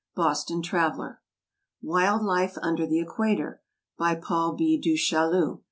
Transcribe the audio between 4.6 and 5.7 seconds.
DU CHAILLU.